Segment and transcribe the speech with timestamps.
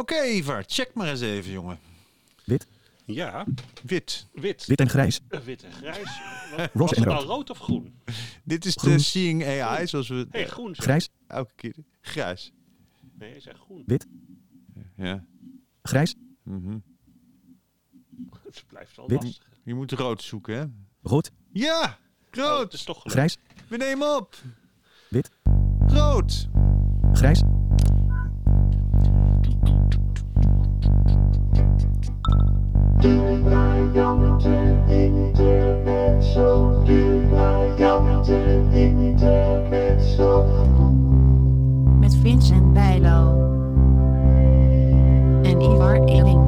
[0.00, 1.78] Oké, Ivar, check maar eens even, jongen.
[2.44, 2.66] Wit,
[3.04, 3.46] Ja,
[3.82, 4.26] Wit.
[4.32, 4.66] wit.
[4.66, 5.20] wit en grijs.
[5.28, 6.20] Eh, Wit en grijs.
[6.56, 7.28] Wat- Was en het nou rood.
[7.28, 7.94] rood of groen?
[8.44, 8.98] Dit is de.
[8.98, 10.74] Seeing AI, zoals we Hé, hey, groen.
[10.74, 10.84] zeg.
[10.84, 11.74] Grijs, elke keer...
[12.00, 12.52] Grijs.
[13.18, 13.82] Nee, hij zegt groen.
[13.86, 14.06] wit,
[14.96, 15.24] Ja.
[15.82, 16.78] grijs, Mhm.
[18.44, 19.22] Het blijft wel Wit.
[19.22, 19.48] lastig.
[19.64, 20.64] Je moet rood zoeken, hè?
[21.02, 21.98] rood, Ja,
[22.30, 22.62] Oh, rood.
[22.62, 23.36] het is toch grijs,
[23.68, 24.36] We nemen op.
[25.08, 25.30] wit,
[25.86, 26.48] Rood.
[27.12, 27.42] grijs,
[41.98, 43.48] Met Vincent Bijlo.
[45.42, 46.40] En Ivar Eling.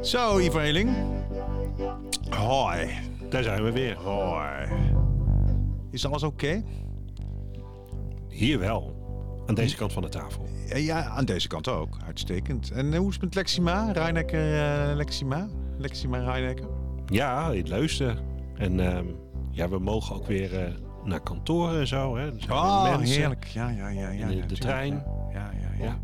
[0.00, 0.90] Zo, Ivar Eling.
[2.28, 2.88] Hoi.
[3.28, 3.96] Daar zijn we weer.
[3.96, 4.68] Hoi.
[5.90, 6.62] Is alles oké?
[8.28, 8.99] Hier wel.
[9.50, 10.48] Aan deze kant van de tafel.
[10.74, 11.96] Ja, aan deze kant ook.
[12.06, 12.70] Uitstekend.
[12.70, 13.92] En eh, hoe is het met Lexima?
[13.92, 15.48] Reinecker, eh, Lexima?
[15.78, 16.68] Lexima Reinecker?
[17.06, 18.18] Ja, in Leusden.
[18.56, 19.04] En ehm,
[19.50, 20.72] ja, we mogen ook weer eh,
[21.04, 22.16] naar kantoor en zo.
[22.16, 22.32] Hè.
[22.32, 23.44] Weer Oh, heerlijk.
[23.44, 24.08] Ja, ja, ja.
[24.08, 25.04] ja, de- trein.
[25.32, 25.98] Ja, ja, ja.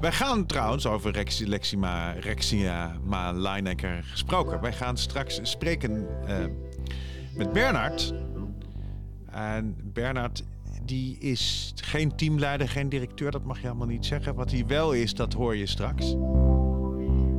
[0.00, 4.60] Wij gaan trouwens over Rex, Lexima, Rexia, Ma Leinecker gesproken.
[4.60, 6.06] Wij gaan straks spreken
[7.34, 8.14] met Bernard.
[9.30, 10.44] En Bernard
[10.88, 14.34] die is geen teamleider, geen directeur, dat mag je allemaal niet zeggen.
[14.34, 16.12] Wat hij wel is, dat hoor je straks.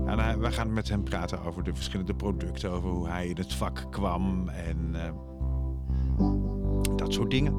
[0.05, 3.53] En wij gaan met hem praten over de verschillende producten, over hoe hij in het
[3.53, 5.11] vak kwam en eh,
[6.95, 7.53] dat soort dingen.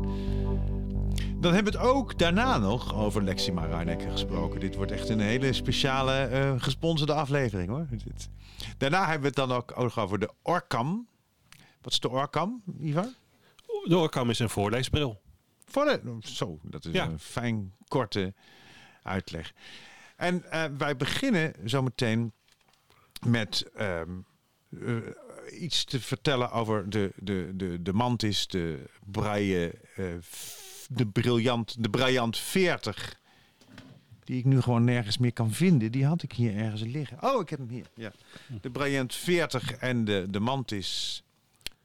[1.36, 4.60] Dan hebben we het ook daarna nog over Lexima Reinecker gesproken.
[4.60, 7.86] Dit wordt echt een hele speciale eh, gesponsorde aflevering hoor.
[8.78, 11.08] Daarna hebben we het dan ook, over de Orcam.
[11.82, 13.08] Wat is de Orcam, Ivar?
[13.84, 15.20] De oorkam is een voorleesbril.
[15.70, 17.04] Voor de, zo, dat is Ja.
[17.06, 18.34] een fijn, korte
[19.02, 19.52] uitleg.
[20.16, 22.32] En eh, wij beginnen zometeen
[23.26, 24.10] met ehm,
[24.80, 24.96] eh,
[25.62, 30.04] iets te vertellen over de, de, de, de Mantis, de Braille, eh,
[30.88, 33.18] de briljant, de Brillant 40.
[34.24, 35.92] Die ik nu gewoon nergens meer kan vinden.
[35.92, 37.22] Die had ik hier ergens liggen.
[37.22, 37.86] Oh, ik heb hem hier.
[37.94, 38.12] Ja.
[38.60, 41.22] De Brillant 40 en de, de Mantis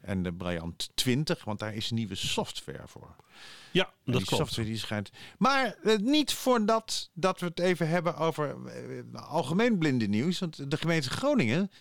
[0.05, 1.43] en de Brillant 20.
[1.43, 3.15] Want daar is nieuwe software voor.
[3.71, 4.43] Ja, En dat die klopt.
[4.43, 5.09] software die schijnt.
[5.37, 10.39] Maar eh, niet voordat dat we het even hebben over eh, algemeen blinde nieuws.
[10.39, 11.71] Want de gemeente Groningen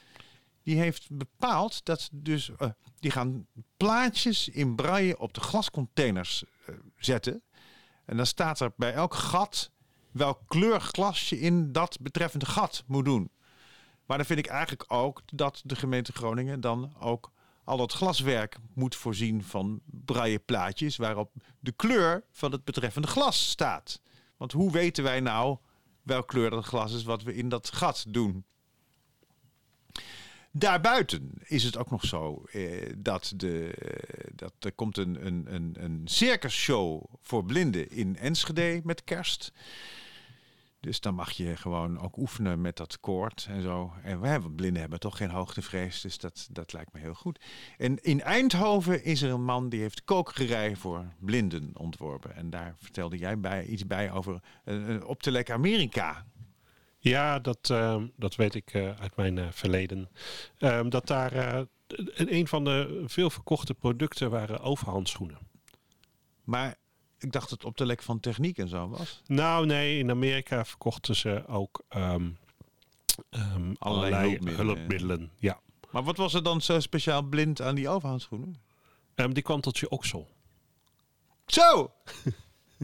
[0.64, 2.68] die heeft bepaald dat dus eh,
[2.98, 3.46] die gaan
[3.76, 7.42] plaatjes in braille op de glascontainers eh, zetten.
[8.04, 9.70] En dan staat er bij elk gat
[10.10, 13.30] welk kleur glas je in dat betreffende gat moet doen.
[14.06, 17.32] Maar dan vind ik eigenlijk ook dat de gemeente Groningen dan ook
[17.64, 23.48] al dat glaswerk moet voorzien van braille plaatjes waarop de kleur van het betreffende glas
[23.48, 24.00] staat.
[24.36, 25.58] Want hoe weten wij nou
[26.02, 28.44] welk kleur dat glas is wat we in dat gat doen?
[30.50, 33.74] Daarbuiten is het ook nog zo eh, dat, de,
[34.34, 39.52] dat er komt een, een, een, een circusshow voor blinden in Enschede met kerst.
[40.84, 43.92] Dus dan mag je gewoon ook oefenen met dat koord en zo.
[44.02, 47.40] En hebben, blinden hebben toch geen hoogtevrees, dus dat, dat lijkt me heel goed.
[47.78, 52.36] En in Eindhoven is er een man die heeft kokerij voor blinden ontworpen.
[52.36, 56.26] En daar vertelde jij bij, iets bij over uh, op te lek Amerika.
[56.98, 60.08] Ja, dat, ehm, dat weet ik eh, uit mijn verleden.
[60.58, 61.66] Ehm, dat daar
[62.14, 65.38] een van de veel verkochte producten waren overhandschoenen.
[66.42, 66.76] Maar
[67.24, 69.22] ik dacht dat het op de lek van techniek en zo was.
[69.26, 72.28] Nou nee, in Amerika verkochten ze ook ehm,
[73.30, 74.66] ehm, allerlei, hulpmiddelen.
[74.76, 75.30] hulpmiddelen.
[75.38, 75.60] Ja.
[75.90, 78.56] Maar wat was er dan zo speciaal blind aan die overhandschoenen?
[79.14, 80.28] Ehm, die kwam tot je oksel.
[81.46, 81.90] Zo!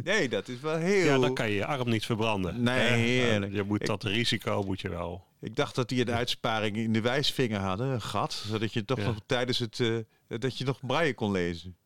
[0.04, 1.04] Nee, dat is wel heel...
[1.04, 2.62] Ja, dan kan je je arm niet verbranden.
[2.62, 3.52] Nee, heerlijk.
[3.52, 5.26] je moet Ik- dat risico moet je wel.
[5.40, 8.32] Ik dacht dat die een uitsparing in de wijsvinger hadden, een gat.
[8.32, 9.06] Zodat je toch Ja.
[9.06, 9.80] nog tijdens het...
[9.80, 11.76] eh, dat je nog braille kon lezen.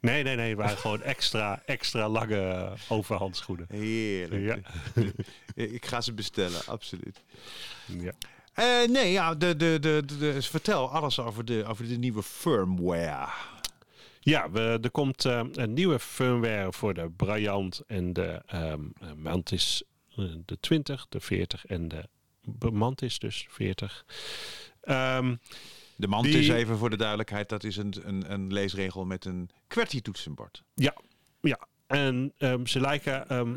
[0.00, 0.48] Nee, nee, nee.
[0.48, 3.66] Het waren gewoon extra, extra lange overhandschoenen.
[3.68, 4.66] Heerlijk.
[5.54, 7.22] ik ga ze bestellen, absoluut.
[7.86, 8.12] Ja.
[8.54, 13.28] Eh, nee, ja, de, de, de, de, vertel alles over de, over de nieuwe firmware.
[14.20, 19.12] Ja, we, er komt eh, een nieuwe firmware voor de Brilliant en de ehm, eh,
[19.16, 19.82] Mantis
[20.44, 22.08] de 20, de 40 en de
[22.70, 24.04] Mantis dus 40.
[24.80, 25.34] Ehm,
[26.00, 29.24] De mand Die- is even voor de duidelijkheid, dat is een, een, een leesregel met
[29.24, 30.62] een QWERTY-toetsenbord.
[30.74, 30.94] ja,
[31.40, 33.56] ja, en ehm, ze lijken ehm,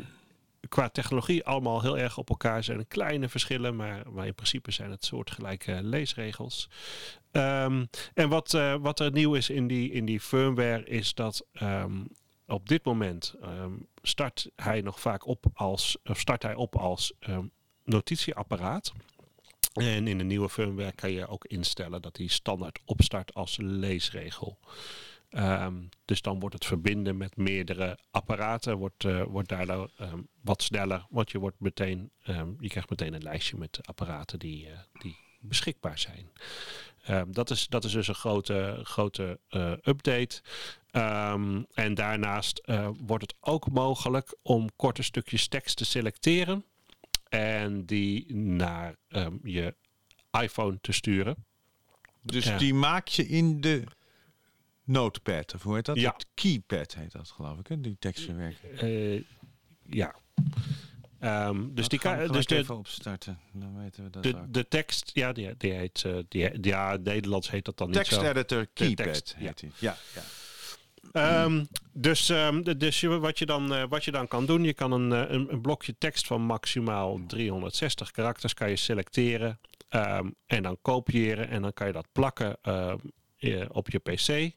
[0.68, 2.56] qua technologie allemaal heel erg op elkaar.
[2.56, 6.68] Er zijn kleine verschillen, maar, maar in principe zijn het soortgelijke leesregels.
[7.30, 11.46] Ehm, en wat, eh, wat er nieuw is in die, in die firmware is dat
[12.46, 13.34] op dit moment
[14.02, 17.12] start hij nog vaak op als, of start hij op als
[17.84, 18.92] notitieapparaat.
[19.74, 24.58] En in de nieuwe firmware kan je ook instellen dat hij standaard opstart als leesregel.
[25.34, 25.74] Ehm,
[26.04, 31.06] dus dan wordt het verbinden met meerdere apparaten wordt, eh, wordt ehm, wat sneller.
[31.10, 35.16] Want je, wordt meteen, ehm, je krijgt meteen een lijstje met apparaten die, eh, die
[35.40, 36.30] beschikbaar zijn.
[37.28, 40.42] Dat, is, dat is dus een grote, grote eh, update.
[41.72, 42.62] En daarnaast
[43.06, 46.64] wordt het ook mogelijk om korte stukjes tekst te selecteren.
[47.38, 49.74] En die naar ehm, je
[50.40, 51.44] iPhone te sturen.
[52.22, 52.58] Dus Ja.
[52.58, 53.84] die maak je in de
[54.84, 55.96] notepad, of hoe heet dat?
[55.96, 56.12] Ja.
[56.12, 57.80] Het keypad heet dat, geloof ik, hè?
[57.80, 58.78] die tekstverwerking.
[58.78, 59.22] Eh,
[59.82, 60.14] ja.
[61.20, 64.52] Ehm, dus Dat die kan, dus de, even opstarten, dan weten we dat de, ook.
[64.52, 68.12] de tekst, ja, die, die heet, eh, die, ja, Nederlands heet dat dan niet Text
[68.12, 68.22] zo.
[68.22, 69.44] editor keypad tekst, ja.
[69.46, 69.70] heet die.
[69.78, 70.22] Ja, ja.
[71.12, 74.92] Ehm, dus ehm, dus wat, je dan, eh, wat je dan kan doen, je kan
[74.92, 79.58] een, eh, een, een blokje tekst van maximaal 360 karakters kan je selecteren
[79.88, 82.94] ehm, en dan kopiëren en dan kan je dat plakken eh,
[83.68, 84.52] op je PC.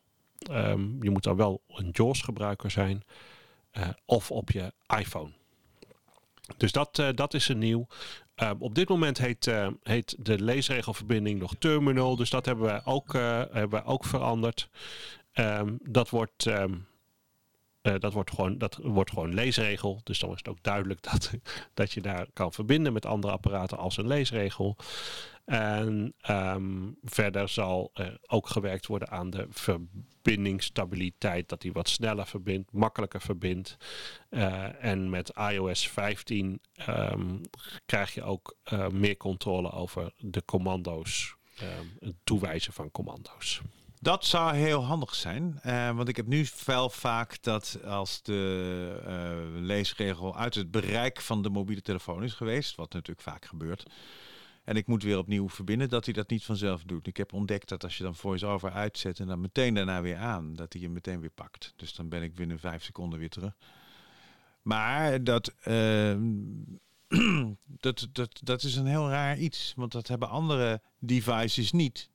[1.01, 3.03] Je moet dan wel een JAWS gebruiker zijn
[4.05, 5.31] of op je iPhone.
[6.57, 7.87] Dus dat, dat is een nieuw.
[8.59, 9.51] Op dit moment heet,
[9.83, 12.15] heet de leesregelverbinding nog Terminal.
[12.15, 13.13] Dus dat hebben we ook,
[13.51, 14.69] hebben we ook veranderd.
[15.37, 16.73] Ehm, dat, wordt, ehm,
[17.81, 20.01] eh, dat, wordt gewoon, dat wordt gewoon leesregel.
[20.03, 21.33] Dus dan is het ook duidelijk dat,
[21.73, 24.75] dat je daar kan verbinden met andere apparaten als een leesregel.
[25.45, 27.91] En ehm, verder zal
[28.27, 31.49] ook gewerkt worden aan de verbindingsstabiliteit.
[31.49, 33.77] Dat die wat sneller verbindt, makkelijker verbindt.
[34.29, 37.35] Eh, en met iOS 15 ehm,
[37.85, 41.35] krijg je ook eh, meer controle over de commando's.
[41.99, 43.61] het toewijzen van commando's.
[43.99, 49.01] Dat zou heel handig zijn, eh, want ik heb nu wel vaak dat als de
[49.05, 53.85] eh, leesregel uit het bereik van de mobiele telefoon is geweest, wat natuurlijk vaak gebeurt,
[54.67, 57.07] en ik moet weer opnieuw verbinden, dat hij dat niet vanzelf doet.
[57.07, 60.53] Ik heb ontdekt dat als je dan voice-over uitzet en dan meteen daarna weer aan,
[60.53, 61.73] dat hij je meteen weer pakt.
[61.75, 63.57] Dus dan ben ik binnen vijf seconden weer terug.
[64.61, 66.15] Maar dat, eh,
[67.85, 72.09] dat, dat, dat is een heel raar iets, want dat hebben andere devices niet.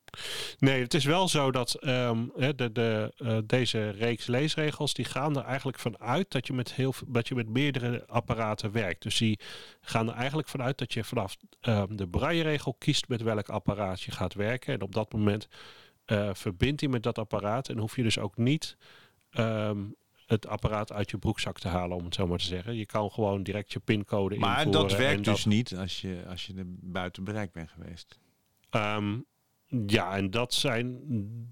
[0.59, 2.27] Nee, het is wel zo dat ehm,
[2.57, 6.75] de, de, eh, deze reeks leesregels die gaan er eigenlijk van uit dat je met
[6.75, 9.03] heel dat je met meerdere apparaten werkt.
[9.03, 9.39] Dus die
[9.81, 14.11] gaan er eigenlijk vanuit dat je vanaf ehm, de braille-regel kiest met welk apparaat je
[14.11, 14.75] gaat werken.
[14.75, 15.49] En op dat moment
[16.05, 18.77] eh, verbindt hij met dat apparaat en hoef je dus ook niet
[19.31, 19.79] ehm,
[20.27, 22.77] het apparaat uit je broekzak te halen, om het zo maar te zeggen.
[22.77, 24.89] Je kan gewoon direct je pincode Maar invoeren.
[24.89, 28.19] dat werkt dus niet als je, als je er buiten bereik bent geweest.
[28.71, 29.19] Ehm,
[29.87, 30.99] ja, en dat zijn,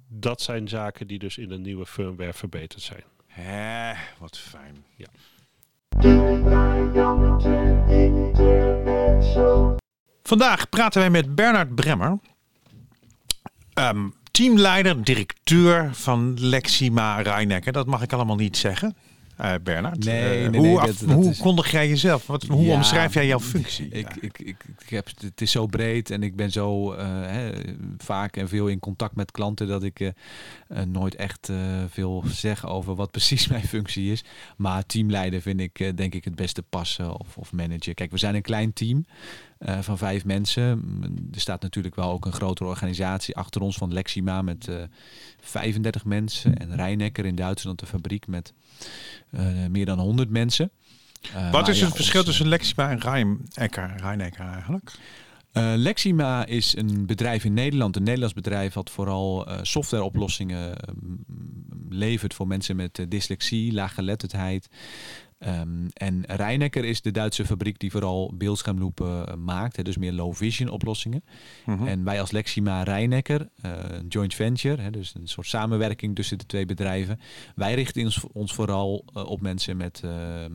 [0.09, 3.03] dat zijn zaken die dus in de nieuwe firmware verbeterd zijn.
[3.27, 4.85] Hè, wat fijn.
[10.23, 12.19] Vandaag praten wij met Bernard Bremmer,
[13.73, 17.73] ehm, teamleider, directeur van Lexima Rijnecker.
[17.73, 18.97] Dat mag ik allemaal niet zeggen,
[19.41, 20.05] eh, Bernard.
[20.05, 22.27] Nee, Eh, nee, hoe dat- dat hoe is- kondig jij jezelf?
[22.27, 23.89] Wat, hoe Ja, omschrijf jij jouw functie?
[23.89, 24.17] Ik, Ja.
[24.21, 27.51] ik, ik, ik heb, het is zo breed en ik ben zo eh, hè,
[27.99, 30.13] vaak en veel in contact met klanten dat ik
[30.87, 31.49] nooit echt
[31.89, 34.25] veel zeg over wat precies mijn functie is.
[34.57, 37.95] Maar teamleider vind ik denk ik het beste passen of, of manager.
[37.95, 39.05] Kijk, we zijn een klein team
[39.61, 40.79] eh, van vijf mensen.
[40.79, 41.03] Mm,
[41.33, 44.83] Er staat natuurlijk wel ook een grotere organisatie achter ons van Lexima met eh
[45.41, 46.57] 35 mensen.
[46.57, 48.53] En Rijnecker in Duitsland, de fabriek met
[49.31, 50.71] eh, meer dan 100 mensen.
[51.51, 54.93] Wat is ja, het verschil ons, tussen Lexima en Rijnecker, Rijnecker eigenlijk?
[55.77, 60.77] Lexima is een bedrijf in Nederland, een Nederlands bedrijf wat vooral softwareoplossingen
[61.91, 64.69] levert voor mensen met eh, dyslexie, laaggeletterdheid.
[65.41, 70.13] Ehm, en Rijnecker is de Duitse fabriek die vooral beeldschermloepen eh, maakt, hè, dus meer
[70.13, 71.25] low vision oplossingen.
[71.67, 71.87] Mhm.
[71.87, 76.39] En wij als Lexima Rijnecker, eh, een joint venture, hè, dus een soort samenwerking tussen
[76.39, 77.21] de twee bedrijven.
[77.55, 80.51] Wij richten ons, ons vooral eh, op mensen met eh, eh,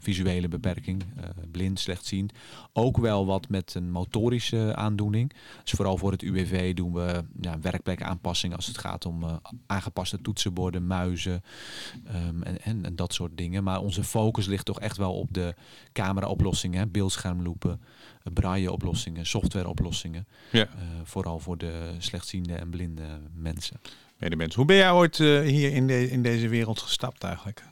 [0.00, 1.02] visuele beperking,
[1.50, 2.32] blind, slechtziend.
[2.72, 5.32] Ook wel wat met een motorische aandoening.
[5.62, 10.86] Dus vooral voor het UWV doen we ja, werkplekaanpassingen als het gaat om aangepaste toetsenborden,
[10.86, 11.42] muizen
[12.04, 13.64] ehm, en, en, en dat soort dingen.
[13.64, 15.54] Maar onze focus ligt toch echt wel op de
[15.92, 17.80] camera-oplossingen, beeldschermloepen,
[18.22, 20.26] eh, braille-oplossingen, softwareoplossingen.
[20.50, 20.66] Ja.
[20.66, 20.68] Eh,
[21.04, 23.80] vooral voor de slechtziende en blinde mensen.
[24.22, 24.54] Medemens.
[24.54, 27.62] Hoe ben jij ooit eh, hier in, in deze wereld gestapt eigenlijk?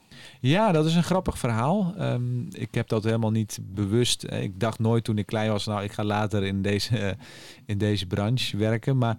[0.40, 1.94] Ja, dat is een grappig verhaal.
[1.98, 4.24] Ehm, ik heb dat helemaal niet bewust.
[4.24, 7.16] eh, Ik dacht nooit toen ik klein was, nou, ik ga later in deze,
[7.72, 8.98] in deze branche werken.
[8.98, 9.16] Maar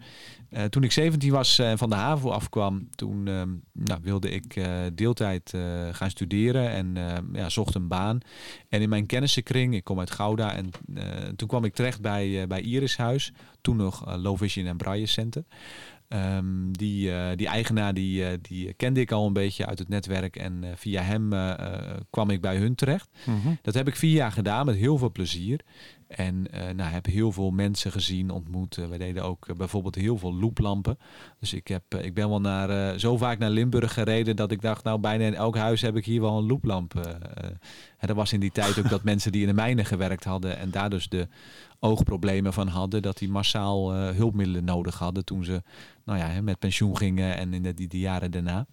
[0.48, 4.60] eh, toen ik 17 was en van de HAVO afkwam, toen ehm, nou, wilde ik
[4.94, 5.54] deeltijd
[5.92, 6.96] gaan studeren en
[7.32, 8.18] ja, zocht een baan.
[8.68, 10.70] En in mijn kennissenkring, ik kom uit Gouda, en
[11.36, 13.32] toen kwam ik terecht bij, bij Iris Huis.
[13.60, 15.44] Toen nog Low Vision en Braille Center.
[16.12, 19.88] Ehm, die, eh, die eigenaar die, eh, die kende ik al een beetje uit het
[19.88, 20.36] netwerk.
[20.36, 21.30] En eh, via hem
[22.10, 23.08] kwam ik bij hun terecht.
[23.62, 25.60] Dat heb ik vier jaar gedaan met heel veel plezier.
[26.16, 28.78] En eh nou, heb heel veel mensen gezien, ontmoet.
[28.78, 30.98] Eh, wij deden ook eh, bijvoorbeeld heel veel looplampen.
[31.40, 34.84] Dus ik, heb, ik ben wel naar, zo vaak naar Limburg gereden dat ik dacht,
[34.84, 36.94] nou bijna in elk huis heb ik hier wel een looplamp.
[37.98, 40.58] en dat was in die tijd ook dat mensen die in de mijnen gewerkt hadden
[40.58, 41.28] en daar dus de
[41.78, 45.62] oogproblemen van hadden, dat die massaal hulpmiddelen nodig hadden toen ze
[46.04, 48.66] nou ja, met pensioen gingen en in de, die, die jaren daarna.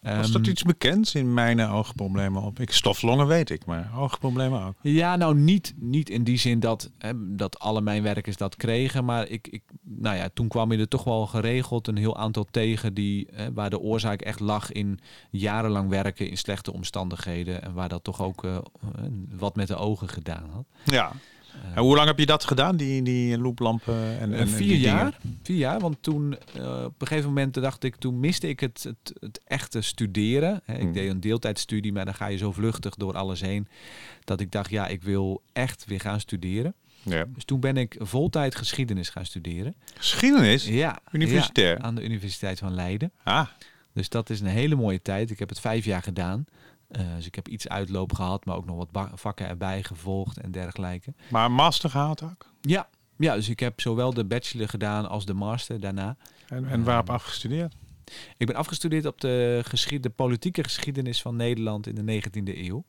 [0.00, 2.60] Was dat Ehm, iets bekends in mijn oogproblemen op?
[2.60, 4.74] Ik stoflongen weet ik, maar oogproblemen ook.
[4.82, 9.04] Ja, nou niet, niet in die zin dat, hè, dat alle mijnwerkers dat kregen.
[9.04, 12.46] Maar ik, ik, nou ja, toen kwam je er toch wel geregeld een heel aantal
[12.50, 14.98] tegen die, hè, waar de oorzaak echt lag in
[15.30, 17.62] jarenlang werken in slechte omstandigheden.
[17.62, 18.58] En waar dat toch ook eh,
[19.38, 20.64] wat met de ogen gedaan had.
[20.84, 21.12] Ja.
[21.74, 23.94] En hoe lang heb je dat gedaan, die, die looplampen?
[23.94, 24.80] En, en, Eh, en vier dingen?
[24.80, 25.18] jaar.
[25.42, 28.82] Vier jaar, want toen eh, op een gegeven moment dacht ik, toen miste ik het,
[28.82, 30.60] het, het echte studeren.
[30.66, 30.92] Ik Hmm.
[30.92, 33.68] deed een deeltijdstudie, maar dan ga je zo vluchtig door alles heen.
[34.24, 36.74] Dat ik dacht, ja, ik wil echt weer gaan studeren.
[37.02, 37.24] Ja.
[37.34, 39.74] Dus toen ben ik voltijd geschiedenis gaan studeren.
[39.94, 40.66] Geschiedenis?
[40.66, 41.76] Ja, Universitair?
[41.76, 43.12] ja, aan de Universiteit van Leiden.
[43.24, 43.46] Ah,
[43.92, 45.30] Dus dat is een hele mooie tijd.
[45.30, 46.44] Ik heb het vijf jaar gedaan.
[46.88, 50.50] Eh, dus ik heb iets uitloop gehad, maar ook nog wat vakken erbij gevolgd en
[50.50, 51.14] dergelijke.
[51.30, 52.46] maar een master gehaald ook?
[52.60, 56.16] Ja, ja, dus ik heb zowel de bachelor gedaan als de master daarna.
[56.48, 57.74] En, en waarop afgestudeerd?
[58.36, 62.84] Ik ben afgestudeerd op de, geschied, de politieke geschiedenis van Nederland in de 19e eeuw.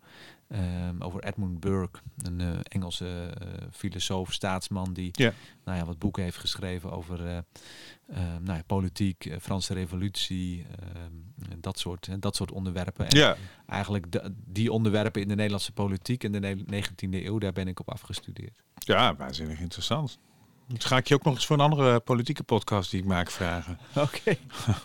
[0.47, 3.07] Ehm, over Edmund Burke, een eh, Engelse
[3.39, 5.11] eh, filosoof, staatsman die
[5.65, 7.41] nou ja, wat boeken heeft geschreven over ehm,
[8.43, 13.07] nou ja, politiek, Franse revolutie, ehm, dat, soort, dat soort onderwerpen.
[13.07, 13.17] En
[13.67, 17.67] eigenlijk de- die onderwerpen in de Nederlandse politiek in de ne- 19e eeuw, daar ben
[17.67, 18.63] ik op afgestudeerd.
[18.77, 20.19] Ja, waanzinnig interessant.
[20.69, 23.31] Dan ga ik je ook nog eens voor een andere politieke podcast die ik maak
[23.31, 23.79] vragen.
[23.95, 24.37] Oké.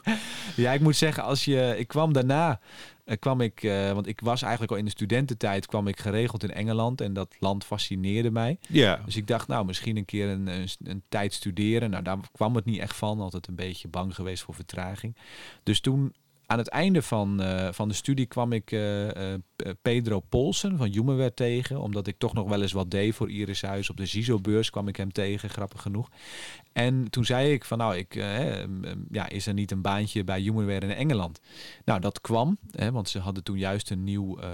[0.56, 2.60] ja, ik moet zeggen, als je, ik kwam daarna,
[3.04, 6.42] eh, kwam ik, eh, want ik was eigenlijk al in de studententijd, kwam ik geregeld
[6.42, 8.58] in Engeland en dat land fascineerde mij.
[8.68, 9.00] Ja.
[9.04, 11.90] Dus ik dacht, nou, misschien een keer een, een, een tijd studeren.
[11.90, 13.20] Nou, daar kwam het niet echt van.
[13.20, 15.16] Altijd een beetje bang geweest voor vertraging.
[15.62, 16.14] Dus toen,
[16.46, 19.40] aan het einde van, eh, van de studie, kwam ik eh, eh,
[19.82, 21.80] Pedro Polsen van Humanware tegen.
[21.80, 23.90] Omdat ik toch nog wel eens wat deed voor Iris Huis.
[23.90, 26.08] Op de CISO-beurs kwam ik hem tegen, grappig genoeg.
[26.72, 28.64] En toen zei ik van, nou, ik, eh,
[29.10, 31.40] ja, is er niet een baantje bij Humanware in Engeland?
[31.84, 34.48] Nou, dat kwam, hè, want ze hadden toen juist een nieuw eh,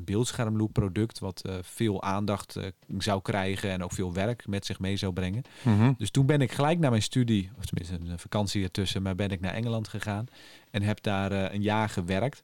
[0.00, 1.18] beeldschermloop product...
[1.18, 2.58] wat veel aandacht
[2.98, 5.42] zou krijgen en ook veel werk met zich mee zou brengen.
[5.62, 5.92] Mhm.
[5.98, 9.30] Dus toen ben ik gelijk naar mijn studie, of tenminste een vakantie ertussen, maar ben
[9.30, 10.26] ik naar Engeland gegaan
[10.74, 12.42] en heb daar eh, een jaar gewerkt.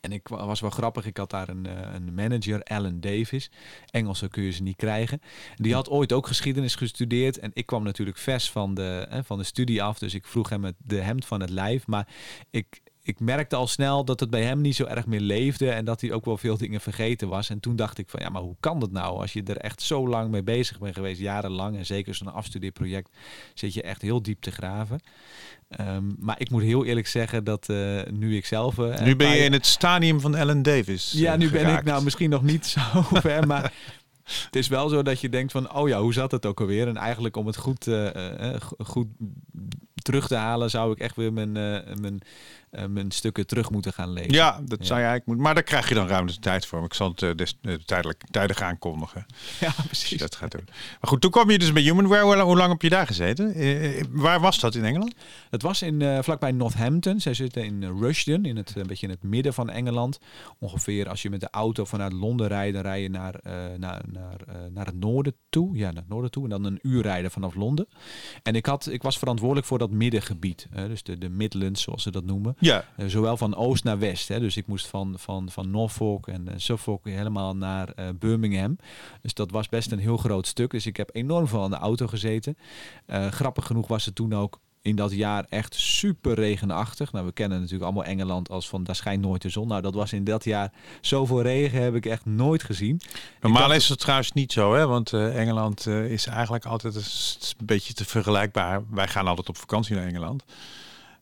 [0.00, 3.50] En ik wa- was wel grappig, ik had daar een, eh, een manager, Alan Davis.
[3.90, 5.20] Engelse kun je ze niet krijgen.
[5.56, 7.38] Die had ooit ook geschiedenis gestudeerd.
[7.38, 9.98] En ik kwam natuurlijk vers van de, hè, van de studie af.
[9.98, 11.86] Dus ik vroeg hem het, de hemd van het lijf.
[11.86, 12.08] Maar
[12.50, 15.70] ik, ik merkte al snel dat het bij hem niet zo erg meer leefde.
[15.70, 17.50] En dat hij ook wel veel dingen vergeten was.
[17.50, 19.20] En toen dacht ik van ja, maar hoe kan dat nou?
[19.20, 21.76] Als je er echt zo lang mee bezig bent geweest, jarenlang.
[21.76, 23.10] En zeker zo'n afstudeerproject
[23.54, 25.00] zit je echt heel diep te graven.
[25.68, 28.78] Ehm, maar ik moet heel eerlijk zeggen dat eh, nu ik zelf...
[28.78, 31.12] eh, Nu ben je in het stadium van Ellen Davis.
[31.16, 32.80] ja, eh, nu ben ik nou misschien nog niet zo
[33.26, 33.72] ver, maar
[34.24, 36.88] het is wel zo dat je denkt van, oh ja, hoe zat het ook alweer?
[36.88, 37.84] En eigenlijk om het goed,
[38.58, 39.06] go- goed
[39.94, 41.52] terug te halen, zou ik echt weer mijn,
[42.00, 42.18] mijn,
[42.88, 44.32] mijn stukken terug moeten gaan lezen.
[44.32, 44.84] Ja, dat Ja.
[44.84, 45.44] zou je eigenlijk moeten.
[45.44, 46.84] Maar daar krijg je dan ruim de tijd voor.
[46.84, 49.26] Ik zal het eh, des, eh, tijdelijk, tijdig aankondigen.
[49.60, 50.18] ja precies.
[50.18, 50.64] dat gaat doen.
[50.66, 52.42] Maar goed, toen kwam je dus bij Humanware.
[52.42, 53.54] Hoe, lang- heb je daar gezeten?
[53.54, 55.14] Eh, eh, waar was dat in Engeland?
[55.50, 57.20] Het was in, eh, vlakbij Northampton.
[57.20, 60.18] Zij zitten in eh, Rushden, in het, een beetje in het midden van Engeland.
[60.58, 64.02] Ongeveer als je met de auto vanuit Londen rijdt, dan rij je naar, eh, naar,
[64.12, 65.76] naar, eh, naar het noorden toe.
[65.76, 66.44] Ja, naar het noorden toe.
[66.44, 67.88] En dan een uur rijden vanaf Londen.
[68.42, 70.66] En ik, had, ik was verantwoordelijk voor dat middengebied.
[70.88, 72.56] dus de, de Midlands, zoals ze dat noemen.
[72.66, 72.84] Ja.
[72.96, 74.28] Eh, zowel van oost naar west.
[74.28, 74.40] Hè.
[74.40, 78.78] Dus ik moest van, van, van Norfolk en Suffolk helemaal naar eh, Birmingham.
[79.22, 80.70] Dus dat was best een heel groot stuk.
[80.70, 82.56] Dus ik heb enorm veel aan de auto gezeten.
[83.06, 87.12] Eh, grappig genoeg was het toen ook in dat jaar echt super regenachtig.
[87.12, 89.68] Nou, we kennen natuurlijk allemaal Engeland als van daar schijnt nooit de zon.
[89.68, 93.00] Nou, dat was in dat jaar zoveel regen heb ik echt nooit gezien.
[93.40, 94.86] Normaal dacht- is het trouwens niet zo, hè?
[94.86, 98.82] want Engeland is eigenlijk altijd een, beetje te vergelijkbaar.
[98.90, 100.44] Wij gaan altijd op vakantie naar Engeland.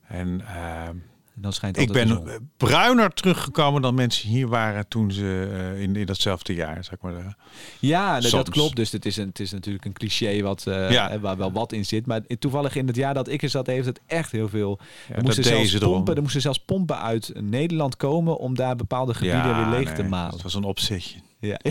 [0.07, 0.89] En eh,
[1.35, 5.81] En dan schijnt ik ben de bruiner teruggekomen dan mensen hier waren toen ze eh,
[5.81, 7.35] in, in datzelfde jaar, zeg maar.
[7.79, 8.75] Ja, nee, dat klopt.
[8.75, 11.19] Dus het is, een, het is natuurlijk een cliché wat, eh, Ja.
[11.19, 12.05] waar wel wat in zit.
[12.05, 14.79] Maar toevallig in het jaar dat ik er zat, heeft het echt heel veel.
[15.07, 19.13] Ja, er, moesten zelfs pompen, er moesten zelfs pompen uit Nederland komen om daar bepaalde
[19.13, 20.33] gebieden weer leeg te nee, malen.
[20.33, 21.19] Het was een opzetje.
[21.39, 21.59] Ja,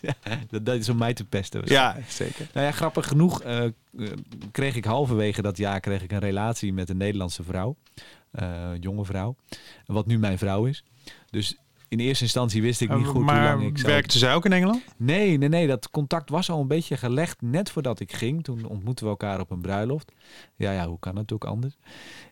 [0.00, 0.14] ja.
[0.50, 1.62] ja, dat, is om mij te pesten.
[1.64, 2.48] Ja, zeker.
[2.52, 3.64] Nou ja, grappig genoeg eh,
[4.52, 7.76] kreeg ik halverwege dat jaar kreeg ik een relatie met een Nederlandse vrouw.
[8.30, 9.36] Eh, jonge vrouw.
[9.86, 10.84] Wat nu mijn vrouw is.
[11.30, 11.56] Dus
[11.90, 13.92] in eerste instantie wist ik niet goed hoe lang ik zou...
[13.92, 14.82] werkte zij ook in Engeland?
[14.96, 15.66] Nee, nee, nee.
[15.66, 18.44] Dat contact was al een beetje gelegd net voordat ik ging.
[18.44, 20.12] Toen ontmoetten we elkaar op een bruiloft.
[20.56, 21.76] Ja, ja, hoe kan het ook anders?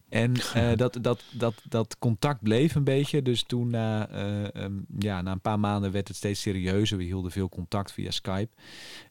[0.08, 3.22] En eh, dat, dat, dat, dat contact bleef een beetje.
[3.22, 6.98] Dus toen, na, eh, ehm, ja, na een paar maanden werd het steeds serieuzer.
[6.98, 8.54] We hielden veel contact via Skype.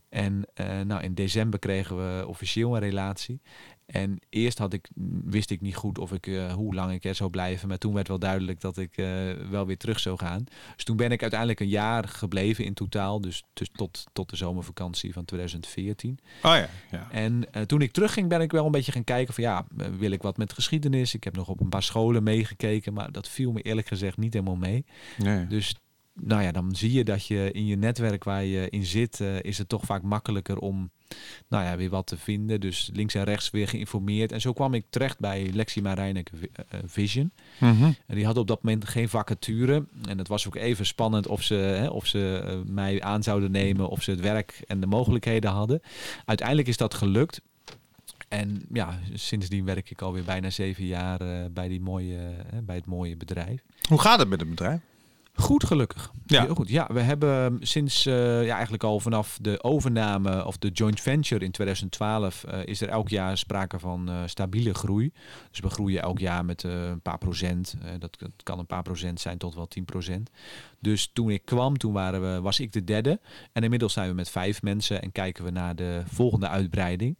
[0.10, 3.42] En eh, nou, in december kregen we officieel een relatie.
[3.88, 4.90] En eerst had ik,
[5.26, 7.68] wist ik niet goed of ik, eh, hoe lang ik er zou blijven.
[7.68, 9.08] Maar toen werd wel duidelijk dat ik eh,
[9.50, 10.44] wel weer terug zou gaan.
[10.76, 13.22] Dus toen ben ik uiteindelijk een jaar gebleven in totaal.
[13.22, 16.20] Dus, dus tot, tot de zomervakantie van 2014.
[16.44, 17.08] Oh ja, ja.
[17.12, 19.66] En eh, toen ik terugging ben ik wel een beetje gaan kijken van ja,
[19.98, 21.14] wil ik wat met geschiedenis?
[21.14, 22.94] Ik heb nog op een paar scholen meegekeken.
[22.94, 24.86] Maar dat viel me eerlijk gezegd niet helemaal mee.
[25.18, 25.48] Nee.
[25.48, 25.76] Dus
[26.14, 29.58] nou ja, dan zie je dat je in je netwerk waar je in zit, is
[29.58, 30.92] het toch vaak makkelijker om
[31.48, 32.60] nou ja, weer wat te vinden.
[32.60, 34.32] Dus links en rechts weer geïnformeerd.
[34.32, 37.32] En zo kwam ik terecht bij Lexima Rijneke Vi- eh, Vision.
[37.60, 37.84] Mhm.
[37.84, 39.86] En die hadden op dat moment geen vacature.
[40.08, 43.52] En het was ook even spannend of ze, hè, of ze eh, mij aan zouden
[43.52, 45.82] nemen, of ze het werk en de mogelijkheden hadden.
[46.26, 47.42] Uiteindelijk is dat gelukt.
[48.28, 52.76] En ja, sindsdien werk ik alweer bijna zeven jaar eh, bij, die mooie, eh, bij
[52.76, 53.64] het mooie bedrijf.
[53.90, 54.80] Hoe gaat het met het bedrijf?
[55.38, 56.12] Goed, gelukkig.
[56.26, 56.44] Ja.
[56.44, 56.70] Heel goed.
[56.70, 61.46] Ja, we hebben sinds eh, ja, eigenlijk al vanaf de overname of de joint venture
[61.46, 65.12] in 2012 eh, is er elk jaar sprake van eh, stabiele groei.
[65.50, 67.76] Dus we groeien elk jaar met een paar procent.
[68.00, 70.30] Dat, dat kan een paar procent zijn tot wel 10 procent.
[70.80, 73.20] Dus toen ik kwam, toen waren we, was ik de derde.
[73.54, 77.18] En inmiddels zijn we met vijf mensen en kijken we naar de volgende uitbreiding.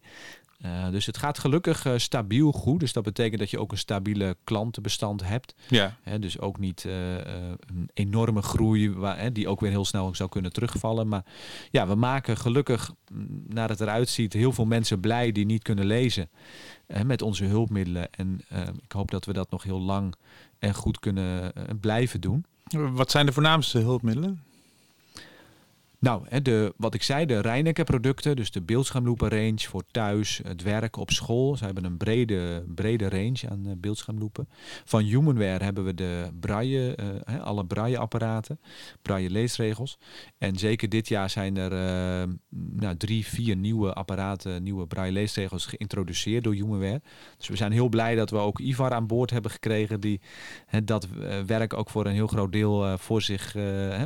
[0.58, 2.80] Eh, dus het gaat gelukkig eh, stabiel goed.
[2.80, 5.54] Dus dat betekent dat je ook een stabiele klantenbestand hebt.
[5.68, 5.96] Ja.
[6.18, 10.52] Dus ook niet eh, een enorme groei waar, die ook weer heel snel zou kunnen
[10.52, 11.08] terugvallen.
[11.08, 11.24] Maar
[11.70, 15.62] ja, we maken gelukkig, mm, naar het eruit ziet, heel veel mensen blij die niet
[15.62, 16.30] kunnen lezen
[17.04, 18.12] met onze hulpmiddelen.
[18.12, 18.40] En
[18.82, 20.14] ik hoop dat we dat nog heel lang
[20.58, 22.44] en goed kunnen blijven doen.
[22.92, 24.42] Wat zijn de voornaamste hulpmiddelen?
[26.00, 30.62] Nou, de, wat ik zei, de Rijneke producten, dus de beeldschermloepen range voor thuis, het
[30.62, 31.56] werk op school.
[31.56, 34.48] Ze hebben een brede, brede range aan eh, beeldschermloepen.
[34.84, 38.60] Van Humanware hebben we de braille, eh, alle braille apparaten,
[39.02, 39.98] braille leesregels.
[40.38, 42.28] En zeker dit jaar zijn er eh,
[42.76, 47.02] nou, drie, vier nieuwe apparaten, nieuwe braille leesregels geïntroduceerd door Humanware.
[47.36, 50.20] Dus we zijn heel blij dat we ook Ivar aan boord hebben gekregen die
[50.84, 51.08] dat
[51.46, 53.56] werk ook voor een heel groot deel voor zich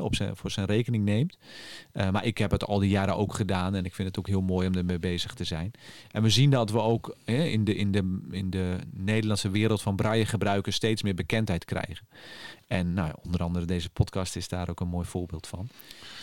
[0.00, 1.38] op zijn, voor zijn rekening neemt.
[1.94, 4.26] Uh, maar ik heb het al die jaren ook gedaan en ik vind het ook
[4.26, 5.70] heel mooi om ermee bezig te zijn.
[6.10, 9.82] En we zien dat we ook hè, in, de, in, de, in de Nederlandse wereld
[9.82, 12.06] van braille gebruiken steeds meer bekendheid krijgen.
[12.66, 15.68] En nou, onder andere deze podcast is daar ook een mooi voorbeeld van.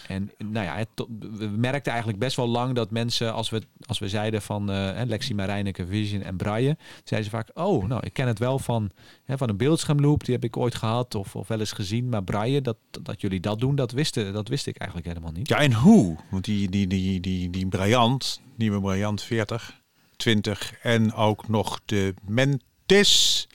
[0.07, 0.87] En nou ja, het,
[1.19, 5.01] we merkten eigenlijk best wel lang dat mensen, als we, als we zeiden van uh,
[5.05, 8.91] Lexi Marijneke, Vision en Braille, zeiden ze vaak, oh, nou, ik ken het wel van,
[9.23, 12.23] hè, van een beeldschermloop, die heb ik ooit gehad of, of wel eens gezien, maar
[12.23, 15.47] Braille, dat, dat jullie dat doen, dat, wisten, dat wist ik eigenlijk helemaal niet.
[15.47, 16.17] Ja, en hoe?
[16.29, 19.81] Want die, die, die, die, die Briant, nieuwe Briant 40,
[20.15, 23.47] 20 en ook nog de Mentis,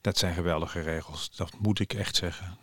[0.00, 2.58] dat zijn geweldige regels, dat moet ik echt zeggen.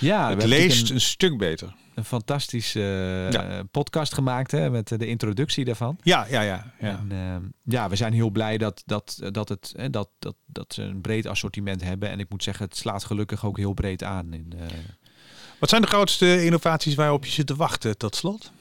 [0.00, 1.74] Ja, het leest een, een, stuk beter.
[1.94, 3.62] Een fantastische uh, ja.
[3.70, 5.98] podcast gemaakt hè, met de introductie daarvan.
[6.02, 6.72] Ja, ja, ja.
[6.80, 10.34] Ja, en, uh, ja we zijn heel blij dat, dat, dat, het, hè, dat, dat,
[10.46, 12.10] dat ze een breed assortiment hebben.
[12.10, 14.32] En ik moet zeggen, het slaat gelukkig ook heel breed aan.
[14.32, 14.62] In, uh...
[15.58, 18.52] Wat zijn de grootste innovaties waarop je zit te wachten tot slot?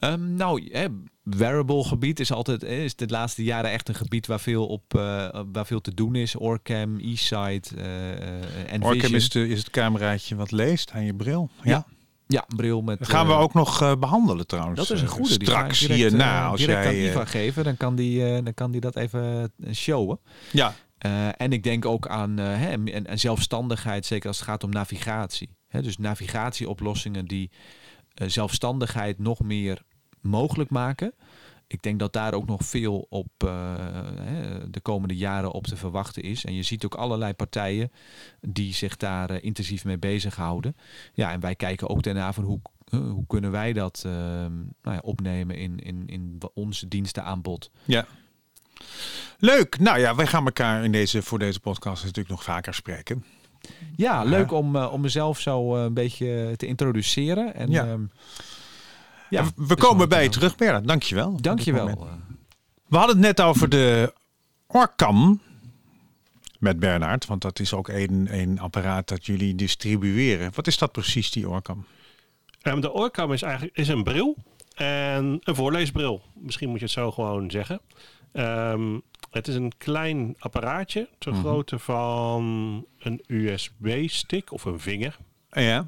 [0.00, 0.86] Um, nou, hè,
[1.22, 5.28] wearable gebied is altijd is de laatste jaren echt een gebied waar veel op uh,
[5.52, 6.36] waar veel te doen is.
[6.36, 11.50] Orcam, eSight uh, en Orcam is, de, is het cameraatje wat leest aan je bril.
[11.62, 11.70] Ja.
[11.70, 11.86] Ja,
[12.26, 12.98] ja bril met.
[12.98, 14.78] Dat gaan we ook nog uh, behandelen trouwens.
[14.78, 15.32] Dat is een goede.
[15.32, 16.92] Straks direct, hierna als direct jij.
[16.92, 20.20] aan Iva geven, dan kan die dan kan die dat even showen.
[20.52, 20.74] Ja.
[21.36, 25.56] En ik denk ook aan hè, en, en, zelfstandigheid, zeker als het gaat om navigatie.
[25.68, 27.50] Hè, dus navigatieoplossingen die
[28.14, 29.82] zelfstandigheid nog meer
[30.20, 31.14] mogelijk maken.
[31.66, 36.44] Ik denk dat daar ook nog veel op de komende jaren op te verwachten is.
[36.44, 37.92] En je ziet ook allerlei partijen
[38.40, 40.76] die zich daar intensief mee bezighouden.
[41.12, 45.56] Ja, en wij kijken ook daarna van hoe, hoe kunnen wij dat nou ja, opnemen
[45.56, 47.70] in, in, in ons dienstenaanbod.
[47.84, 48.06] Ja.
[49.38, 49.78] Leuk.
[49.78, 53.24] Nou ja, wij gaan elkaar in deze, voor deze podcast natuurlijk nog vaker spreken.
[53.96, 57.54] Ja, leuk om, eh, om mezelf zo eh, een beetje te introduceren.
[57.54, 57.86] En, Ja.
[57.86, 58.02] ehm,
[59.30, 60.86] Ja, we dus komen bij je terug, Bernard.
[60.88, 61.30] Dankjewel.
[61.30, 61.94] voor Dank je dit wel.
[61.94, 62.22] moment.
[62.86, 64.12] We hadden het net over de
[64.66, 65.40] Orcam
[66.58, 67.26] met Bernard.
[67.26, 70.50] Want dat is ook een, een apparaat dat jullie distribueren.
[70.54, 71.84] Wat is dat precies, die Orcam?
[72.62, 74.36] Ehm, de Orcam is eigenlijk is een bril
[74.74, 76.22] en een voorleesbril.
[76.34, 77.80] Misschien moet je het zo gewoon zeggen.
[78.32, 78.98] Ehm,
[79.30, 81.40] het is een klein apparaatje, ter Mhm.
[81.40, 85.16] grootte van een USB-stick of een vinger.
[85.50, 85.86] Ja,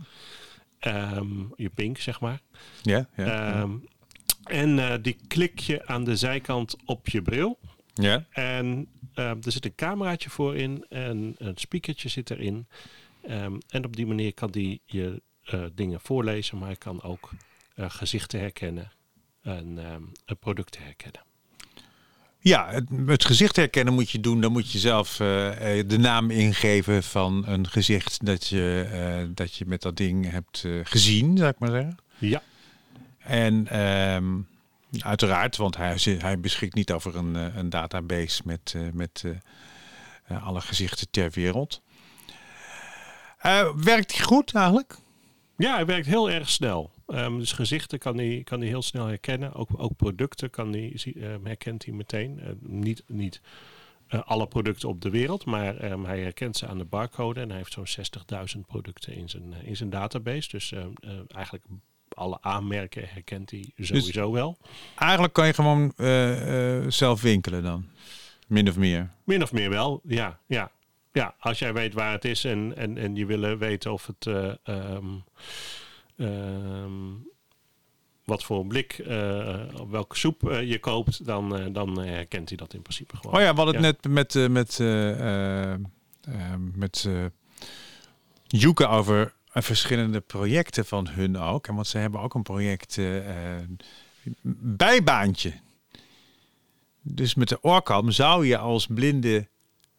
[0.80, 2.40] Ehm, je pink, zeg maar.
[2.82, 3.60] ja, ja.
[3.60, 3.76] Ehm,
[4.44, 7.58] en eh, die klik je aan de zijkant op je bril.
[7.94, 8.26] ja.
[8.30, 12.66] En ehm, er zit een cameraatje voor in en een speakertje zit erin.
[13.68, 17.30] En op die manier kan die je eh, dingen voorlezen, maar hij kan ook
[17.74, 18.92] eh, gezichten herkennen
[19.42, 19.78] en
[20.38, 21.29] producten herkennen.
[22.42, 24.40] Ja, het, het gezicht herkennen moet je doen.
[24.40, 29.28] Dan moet je zelf eh, eh, de naam ingeven van een gezicht dat je, eh,
[29.34, 31.96] dat je met dat ding hebt gezien, zou ik maar zeggen.
[32.18, 32.42] Ja,
[33.18, 34.38] En ehm,
[34.98, 39.24] uiteraard, want hij, hij beschikt niet over een, een database met, met
[40.42, 41.82] alle gezichten ter wereld.
[43.76, 44.96] Werkt hij goed eigenlijk?
[45.56, 46.90] ja hij werkt heel erg snel.
[47.10, 49.54] Ehm, dus gezichten kan hij, kan hij heel snel herkennen.
[49.54, 52.40] Ook, ook producten kan hij, zie- ehm, herkent hij meteen.
[52.40, 53.40] Eh, niet niet
[54.08, 57.40] eh, alle producten op de wereld, maar ehm, hij herkent ze aan de barcode.
[57.40, 57.86] En hij heeft zo'n
[58.54, 60.48] 60.000 producten in zijn, eh, in zijn database.
[60.48, 60.74] Dus
[61.28, 61.64] eigenlijk
[62.08, 64.58] alle aanmerken herkent hij sowieso wel.
[64.96, 65.92] Eigenlijk kan je gewoon
[66.92, 67.88] zelf winkelen dan.
[68.46, 69.10] Min of meer.
[69.24, 70.38] Min of meer wel, ja.
[70.46, 70.70] ja.
[71.12, 74.26] Ja, als jij weet waar het is en, en, en je willen weten of het...
[78.24, 82.48] wat voor blik, eh, op welke soep eh, je koopt, dan, eh, dan eh, herkent
[82.48, 83.34] hij dat in principe gewoon.
[83.34, 87.24] Oh ja, we hadden het net met, eh, met, eh, eh, eh, met eh,
[88.46, 91.66] Joeke over eh, verschillende projecten van hun ook.
[91.66, 93.64] En want ze hebben ook een project eh, eh,
[94.76, 95.52] bijbaantje.
[97.02, 99.48] Dus met de Orcam zou je als blinde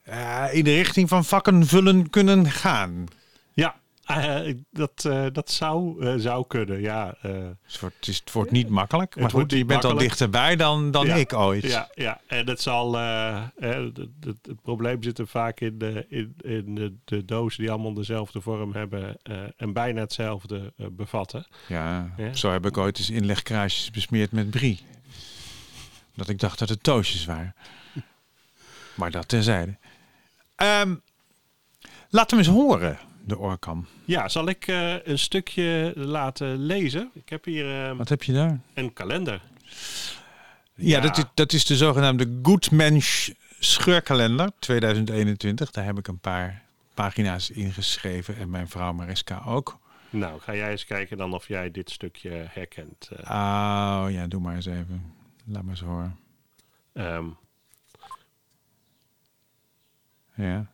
[0.02, 3.06] eh, in de richting van vakken vullen kunnen gaan.
[3.54, 7.18] Ja, eh, dat, eh, dat zou, eh, zou kunnen, ja.
[7.22, 7.32] Dus
[7.66, 9.16] het, wordt, het, wordt niet makkelijk.
[9.16, 11.64] Maar goed, je bent al dichterbij dan, dan Ja, ik ooit.
[11.64, 12.94] Ja, ja, en het zal.
[12.94, 18.42] het, probleem zit er vaak in, de, in, in de, de dozen die allemaal dezelfde
[18.42, 19.18] vorm hebben
[19.58, 21.46] en bijna hetzelfde bevatten.
[21.68, 24.80] Ja, zo heb ik ooit eens inlegkraasjes besmeerd met brie.
[26.16, 27.56] Dat ik dacht dat het toosjes waren.
[28.96, 29.78] Maar dat terzijde.
[30.56, 30.94] Ehm
[32.12, 33.86] laat hem eens horen, de Orcam.
[34.06, 37.10] Ja, zal ik eh, een stukje laten lezen?
[37.14, 38.60] Ik heb hier eh, Wat heb je daar?
[38.74, 39.42] een kalender.
[40.76, 41.00] Ja, Ja.
[41.00, 43.30] Dat, is, dat is de zogenaamde Good Mensch
[43.60, 45.72] scheurkalender 2021.
[45.72, 46.62] Daar heb ik een paar
[46.94, 49.80] pagina's ingeschreven en mijn vrouw Mariska ook.
[50.10, 53.10] Nou, ga jij eens kijken dan of jij dit stukje herkent.
[53.16, 53.30] eh.
[53.30, 55.14] Oh ja, doe maar eens even.
[55.46, 56.20] Laat maar eens horen.
[56.94, 57.26] Ehm,
[60.36, 60.70] Ja.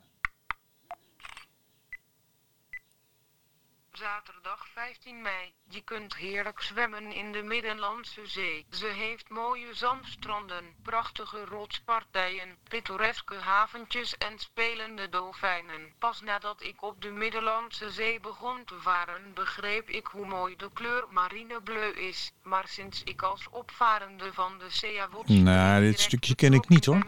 [3.98, 5.57] Zaterdag 15 mei.
[5.70, 8.66] Je kunt heerlijk zwemmen in de Middellandse Zee.
[8.70, 15.82] Ze heeft mooie zandstranden, prachtige rotspartijen, pittoreske haventjes en spelende dolfijnen.
[16.00, 20.70] Pas nadat ik op de Middellandse Zee begon te varen, begreep ik hoe mooi de
[20.74, 22.32] kleur marinebleu is.
[22.44, 26.86] Maar sinds ik als opvarende van de Sea Watch Nou, dit stukje ken ik niet,
[26.86, 27.06] hoor.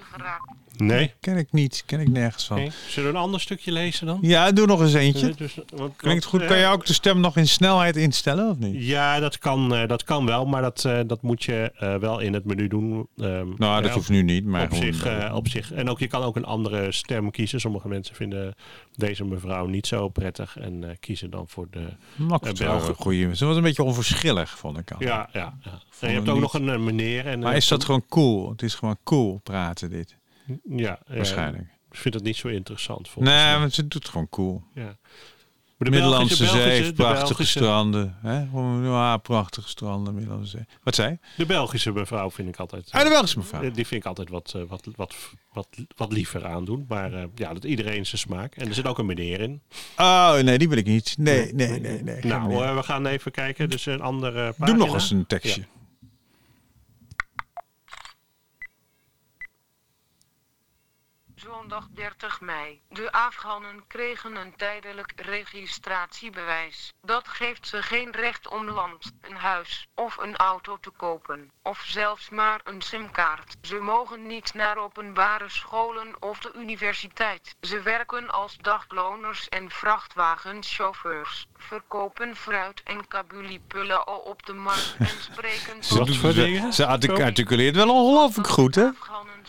[0.77, 1.13] nee.
[1.19, 2.59] Ken ik niet, ken ik nergens van.
[2.59, 2.71] Oké.
[2.87, 4.17] Zullen we een ander stukje lezen dan?
[4.21, 5.33] Ja, doe nog eens eentje.
[5.35, 6.45] Dus, want- Klinkt goed.
[6.45, 8.85] Kan je eh, ook de stem nog in snelheid instellen of niet?
[8.85, 12.19] Ja, dat kan, eh, dat kan wel, maar dat, eh, dat moet je eh, wel
[12.19, 13.07] in het menu doen.
[13.17, 15.71] Ehm, Nou, dat hoeft nu niet, maar op gewoon, zich, op zich.
[15.71, 17.59] En ook je kan ook een andere stem kiezen.
[17.59, 18.55] Sommige mensen vinden
[18.95, 21.87] deze mevrouw niet zo prettig en kiezen dan voor de.
[22.15, 22.95] Wel Belgen.
[22.95, 23.35] goeie.
[23.35, 24.97] Ze was een beetje onverschillig, vond ik al.
[25.03, 25.57] Ja, ja.
[25.61, 25.81] ja.
[25.99, 26.43] En je hebt ook niet.
[26.43, 27.25] nog een meneer.
[27.25, 28.49] En, Maar is dat gewoon cool?
[28.49, 30.17] Het is gewoon cool praten dit,
[30.69, 31.63] Ja, waarschijnlijk.
[31.91, 33.15] ik vind het niet zo interessant.
[33.15, 34.63] Nee, maar ze doet gewoon cool.
[34.73, 34.97] Ja.
[35.79, 38.15] Maar Middellandse Belgische- Zee, de prachtige Belgische- stranden.
[38.21, 38.45] Hè?
[38.89, 40.65] Ja, prachtige stranden, Middellandse Zee.
[40.83, 41.17] Wat zei?
[41.37, 42.87] De Belgische mevrouw vind ik altijd.
[42.91, 43.61] Ah, de Belgische mevrouw.
[43.61, 45.15] eh, Die vind ik altijd wat, eh, wat, wat,
[45.53, 46.85] wat, wat liever aandoen.
[46.87, 48.55] Maar eh, ja, dat iedereen zijn smaak.
[48.55, 49.61] En er zit ook een meneer in.
[49.97, 51.15] Oh, nee, die wil ik niet.
[51.17, 52.03] Nee, nee, nee.
[52.03, 52.23] nee.
[52.25, 53.69] Nou, we gaan even kijken.
[53.69, 54.65] Dus een andere pagina.
[54.65, 55.63] Doe nog eens een tekstje.
[61.69, 62.81] Maandag 30 mei.
[62.89, 66.93] De Afghanen kregen een tijdelijk registratiebewijs.
[67.01, 71.83] Dat geeft ze geen recht om land, een huis of een auto te kopen, of
[71.85, 73.55] zelfs maar een simkaart.
[73.61, 77.55] Ze mogen niet naar openbare scholen of de universiteit.
[77.61, 85.83] Ze werken als dagloners en vrachtwagenchauffeurs, verkopen fruit en kabulipullen op de markt en spreken
[85.83, 86.73] Ze, voor ze- dingen?
[86.73, 88.89] ze artic- articuleert wel ongelooflijk goed, hè?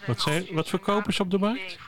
[0.06, 1.78] Wat zijn- wat verkopen ze op de markt?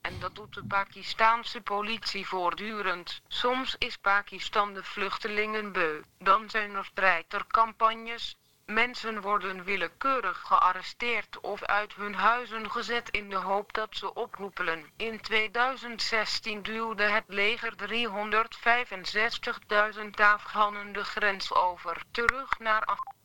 [0.00, 3.20] En dat doet de Pakistaanse politie voortdurend.
[3.28, 6.02] Soms is Pakistan de vluchtelingen beu.
[6.18, 8.36] Dan zijn er treitercampagnes.
[8.66, 14.90] Mensen worden willekeurig gearresteerd of uit hun huizen gezet in de hoop dat ze oproepelen.
[14.96, 22.02] In 2016 duwde het leger 365.000 Afghanen de grens over.
[22.10, 23.17] Terug naar Afghanistan.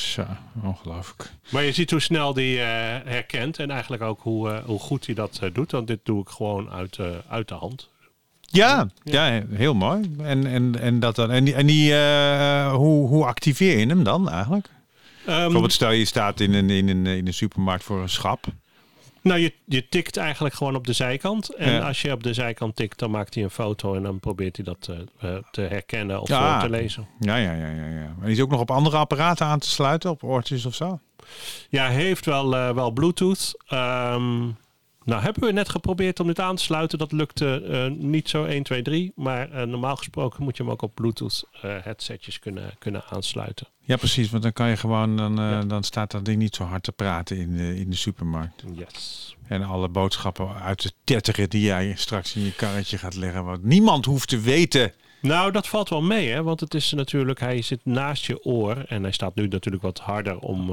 [0.00, 0.24] Zo,
[0.62, 1.30] ongelooflijk.
[1.48, 2.66] Maar je ziet hoe snel die eh,
[3.04, 5.70] herkent en eigenlijk ook hoe, eh, hoe goed hij dat eh, doet.
[5.70, 7.90] Want dit doe ik gewoon uit, uit de hand.
[8.40, 10.16] Ja, ja, heel mooi.
[10.18, 11.92] En, en, en, dat dan, en die, en die
[12.70, 14.68] hoe, hoe activeer je hem dan eigenlijk?
[15.26, 18.46] Ehm, Bijvoorbeeld stel je staat in een, in een, in een supermarkt voor een schap.
[19.26, 21.54] Nou, je, je tikt eigenlijk gewoon op de zijkant.
[21.54, 21.86] En Ja.
[21.86, 24.64] als je op de zijkant tikt, dan maakt hij een foto en dan probeert hij
[24.64, 26.60] dat eh, eh, te herkennen of Ja.
[26.60, 27.06] te lezen.
[27.20, 28.14] Ja, ja, ja, ja, ja.
[28.22, 31.00] Die is ook nog op andere apparaten aan te sluiten, op oortjes of zo.
[31.68, 33.52] Ja, hij heeft wel, eh, wel Bluetooth.
[33.66, 34.48] Ehm,
[35.06, 36.98] nou, hebben we net geprobeerd om dit aan te sluiten.
[36.98, 39.12] Dat lukte eh, niet zo 1, 2, 3.
[39.14, 43.66] Maar eh, normaal gesproken moet je hem ook op Bluetooth eh, headsetjes kunnen, kunnen aansluiten.
[43.80, 44.30] Ja, precies.
[44.30, 45.60] Want dan kan je gewoon, dan, Ja.
[45.62, 48.62] dan staat dat ding niet zo hard te praten in de, in de supermarkt.
[48.74, 49.36] Yes.
[49.48, 53.44] En alle boodschappen uit te tetteren die jij straks in je karretje gaat leggen.
[53.44, 54.92] Wat niemand hoeft te weten.
[55.20, 56.42] Nou, dat valt wel mee, hè?
[56.42, 58.76] Want het is natuurlijk, hij zit naast je oor.
[58.76, 60.70] En hij staat nu natuurlijk wat harder om,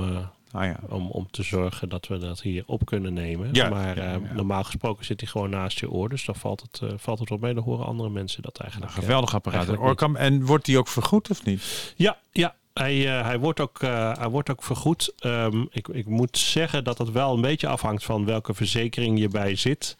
[0.54, 0.80] Ah ja.
[0.90, 3.50] om, om te zorgen dat we dat hier op kunnen nemen.
[3.52, 6.10] Ja, maar ja, eh, normaal gesproken zit hij gewoon naast je oor.
[6.10, 7.54] Dus dan valt het, eh, valt het wel mee.
[7.54, 8.94] Dan horen andere mensen dat Een eigenlijk.
[8.94, 9.58] geweldig apparaat.
[9.58, 10.02] eigenlijk niet.
[10.02, 10.16] Oorkam.
[10.16, 11.94] En wordt die ook vergoed of niet?
[11.96, 12.56] Ja, ja.
[12.74, 15.14] Hij, eh, hij, wordt ook, eh, hij wordt ook vergoed.
[15.18, 19.28] Ehm, ik, ik moet zeggen dat het wel een beetje afhangt van welke verzekering je
[19.28, 19.96] bij zit.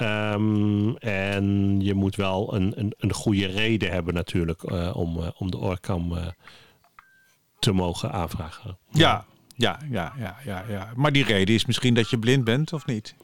[0.00, 5.28] Ehm, en je moet wel een, een, een goede reden hebben natuurlijk eh, om, eh,
[5.38, 6.26] om de oorkam eh,
[7.58, 8.78] te mogen aanvragen.
[8.90, 9.24] Ja.
[9.60, 10.92] Ja, ja, ja, ja, ja.
[10.96, 13.14] Maar die reden is misschien dat je blind bent of niet?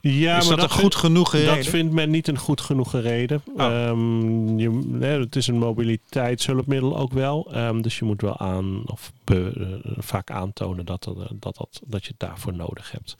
[0.00, 1.56] Ja, is maar dat, een vind- goed genoeg reden?
[1.56, 3.42] Dat vindt men niet een goed genoeg reden.
[3.56, 3.64] Oh.
[3.64, 7.52] Ehm, je, nee, het is een mobiliteitshulpmiddel ook wel.
[7.52, 11.80] Ehm, dus je moet wel aan, of be- eh, vaak aantonen dat, er, dat, dat,
[11.86, 13.16] dat je het daarvoor nodig hebt.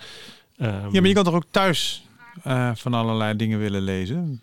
[0.57, 2.07] Ehm, Ja, maar je kan toch ook thuis
[2.43, 4.43] eh, van allerlei dingen willen lezen?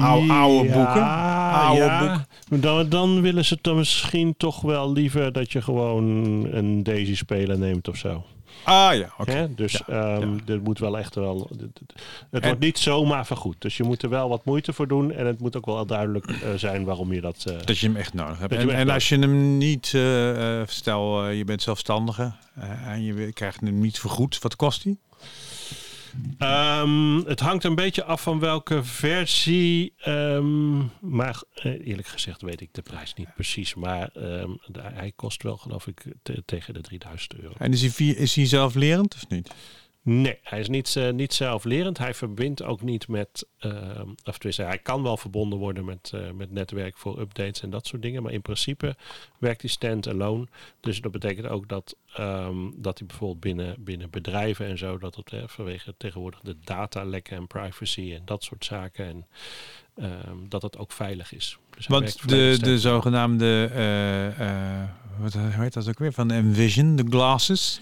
[0.00, 1.02] Oude- oude boeken?
[1.52, 2.26] Oude ja.
[2.50, 6.04] Dan, dan willen ze dan misschien toch wel liever dat je gewoon
[6.52, 8.24] een Daisy-speler neemt of zo.
[8.64, 9.50] Ah ja, oké.
[9.56, 10.38] Dus Ja, ehm, ja.
[10.46, 11.46] er moet wel echt wel.
[11.50, 11.92] Het, het- het
[12.30, 13.56] En- wordt niet zomaar vergoed.
[13.58, 15.12] Dus je moet er wel wat moeite voor doen.
[15.12, 17.44] En het moet ook wel duidelijk eh, zijn waarom je dat.
[17.48, 18.52] eh, Dat je hem echt nodig hebt.
[18.54, 22.32] En, als je hem niet, eh, eh, stel je bent zelfstandige
[22.86, 24.98] en je krijgt hem niet vergoed, wat kost die?
[26.38, 29.92] Ehm, het hangt een beetje af van welke versie.
[29.98, 33.74] ehm, maar eh, eerlijk gezegd weet ik de prijs niet precies.
[33.74, 37.54] Maar ehm, hij kost wel, geloof ik, te- tegen de 3000 euro.
[37.58, 39.50] En is hij, is hij zelflerend of niet?
[40.04, 41.98] Nee, hij is niet, eh, niet zelflerend.
[41.98, 43.46] Hij verbindt ook niet met.
[43.58, 47.70] ehm of tenminste, hij kan wel verbonden worden met, eh, met netwerk voor updates en
[47.70, 48.22] dat soort dingen.
[48.22, 48.96] Maar in principe
[49.38, 50.46] werkt hij stand-alone.
[50.80, 54.98] Dus dat betekent ook dat, ehm, dat hij bijvoorbeeld binnen, binnen bedrijven en zo.
[54.98, 59.06] dat het vanwege tegenwoordig de datalekken en privacy en dat soort zaken.
[59.06, 59.26] En
[59.94, 61.58] ehm, dat het ook veilig is.
[61.76, 63.68] Dus Want de, de zogenaamde,
[65.18, 67.80] wat hoe heet dat ook weer, van Envision, de glasses.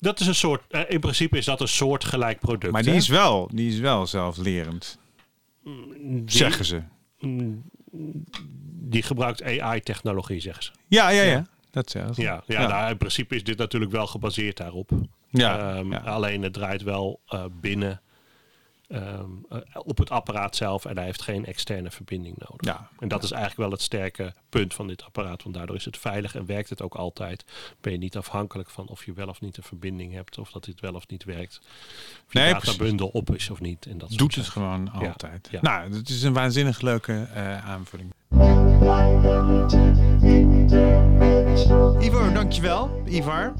[0.00, 0.62] Dat is een soort.
[0.68, 2.72] eh, in principe is dat een soort gelijk product.
[2.72, 2.96] Maar die hè?
[2.96, 4.98] is wel, die is wel zelflerend,
[5.64, 6.82] Die- zeggen ze.
[8.80, 10.70] Die gebruikt AI-technologie, zeggen ze.
[10.86, 11.30] Ja, ja, ja.
[11.32, 11.46] Ja.
[11.70, 12.20] Dat zeggen ze.
[12.22, 12.68] Ja, ja, Ja.
[12.68, 14.90] Nou, in principe is dit natuurlijk wel gebaseerd daarop.
[15.30, 15.98] Ja, Ehm, ja.
[15.98, 18.00] Alleen het draait wel eh, binnen
[18.88, 22.74] ehm, eh, op het apparaat zelf en hij heeft geen externe verbinding nodig.
[22.74, 22.88] Ja.
[22.98, 25.98] En dat is eigenlijk wel het sterke punt van dit apparaat, want daardoor is het
[25.98, 27.44] veilig en werkt het ook altijd.
[27.80, 30.64] Ben je niet afhankelijk van of je wel of niet een verbinding hebt, of dat
[30.64, 31.58] dit wel of niet werkt.
[32.26, 33.86] Of je Nee, databundel op is of niet.
[33.86, 34.62] En dat Doet het zaken.
[34.62, 35.48] gewoon altijd.
[35.50, 35.60] ja.
[35.60, 38.12] Nou, het is een waanzinnig leuke eh, aanvulling.
[42.00, 43.02] Ivar, dankjewel.
[43.06, 43.54] Ivar.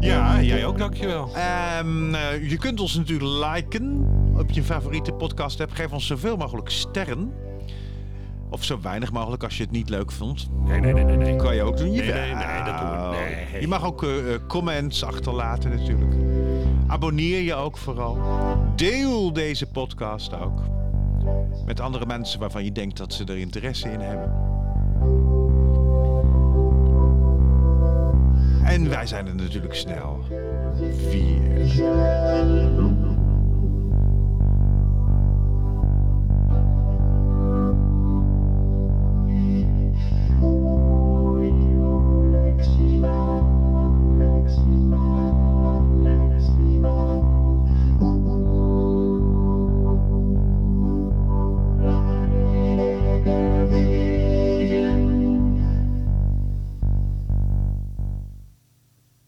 [0.00, 1.28] Ja, jij ook, dankjewel.
[1.34, 4.06] Ehm, eh, je kunt ons natuurlijk liken
[4.38, 5.70] op je favoriete podcast app.
[5.72, 7.32] Geef ons zoveel mogelijk sterren.
[8.50, 10.48] Of zo weinig mogelijk als je het niet leuk vond.
[10.64, 11.16] Nee, nee, nee, nee.
[11.16, 11.36] nee.
[11.36, 11.90] Kan je ook doen.
[11.90, 13.16] Nee, nee, nee, dat doen we-
[13.52, 13.60] nee.
[13.60, 16.14] Je mag ook eh, eh, comments achterlaten natuurlijk.
[16.86, 18.18] Abonneer je ook vooral.
[18.76, 20.60] Deel deze podcast ook.
[21.66, 24.32] Met andere mensen waarvan je denkt dat ze er interesse in hebben.
[28.74, 30.24] En wij zijn er natuurlijk snel.
[31.10, 33.03] Vier.